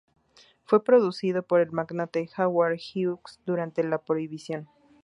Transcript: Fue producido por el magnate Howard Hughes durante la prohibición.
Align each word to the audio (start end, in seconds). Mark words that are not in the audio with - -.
Fue 0.65 0.83
producido 0.83 1.43
por 1.43 1.61
el 1.61 1.71
magnate 1.73 2.27
Howard 2.35 2.79
Hughes 2.95 3.39
durante 3.45 3.83
la 3.83 3.99
prohibición. 4.03 4.67